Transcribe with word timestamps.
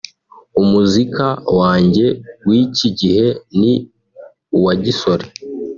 Umuzika 0.61 1.25
wanjye 1.59 2.05
w’iki 2.47 2.87
gihe 2.99 3.27
ni 3.59 3.73
uwagisore 4.57 5.25